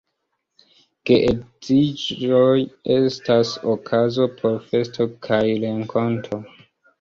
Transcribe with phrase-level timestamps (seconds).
[1.09, 2.55] Geedziĝoj
[2.95, 6.43] estas okazo por festo kaj renkonto.